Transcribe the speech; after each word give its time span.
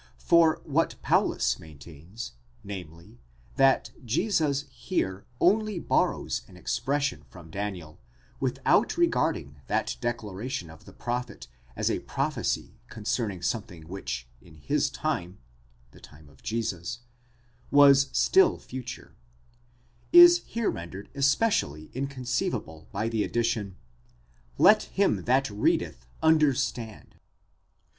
For 0.17 0.63
what 0.65 0.95
Paulus 1.03 1.59
maintains,—namely, 1.59 3.19
that 3.57 3.91
Jesus 4.03 4.65
here 4.71 5.27
only 5.39 5.77
borrows 5.77 6.41
an 6.47 6.57
expression 6.57 7.21
from 7.29 7.51
Daniel, 7.51 7.99
without 8.39 8.97
regarding 8.97 9.61
that 9.67 9.97
declaration 10.01 10.71
of 10.71 10.85
the 10.85 10.91
prophet 10.91 11.47
as 11.75 11.91
a 11.91 11.99
prophecy 11.99 12.79
concerning 12.89 13.43
something 13.43 13.87
which 13.87 14.27
in 14.41 14.55
his 14.55 14.89
time 14.89 15.37
(the 15.91 15.99
time 16.01 16.29
of 16.29 16.41
Jesus) 16.41 17.01
was 17.69 18.09
still 18.11 18.57
future— 18.57 19.15
is 20.11 20.41
here 20.47 20.71
rendered 20.71 21.09
especially 21.13 21.91
inconceivable 21.93 22.87
by 22.91 23.07
the 23.07 23.23
addition: 23.23 23.75
ἐφ 24.57 24.81
him 24.81 25.25
that 25.25 25.47
readeth 25.51 26.07
understand. 26.23 27.19